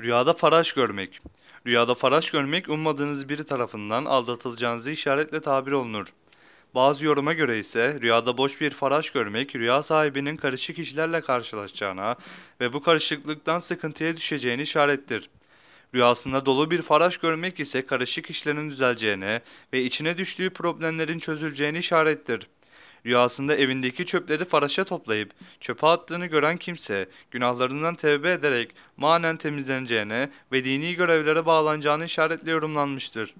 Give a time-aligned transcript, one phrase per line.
[0.00, 1.20] Rüyada faraş görmek.
[1.66, 6.06] Rüyada faraş görmek ummadığınız biri tarafından aldatılacağınızı işaretle tabir olunur.
[6.74, 12.16] Bazı yoruma göre ise rüyada boş bir faraş görmek rüya sahibinin karışık işlerle karşılaşacağına
[12.60, 15.30] ve bu karışıklıktan sıkıntıya düşeceğini işarettir.
[15.94, 22.48] Rüyasında dolu bir faraş görmek ise karışık işlerin düzeleceğine ve içine düştüğü problemlerin çözüleceğini işarettir.
[23.06, 25.30] Rüyasında evindeki çöpleri faraşa toplayıp
[25.60, 33.34] çöpe attığını gören kimse günahlarından tevbe ederek manen temizleneceğine ve dini görevlere bağlanacağını işaretle yorumlanmıştır.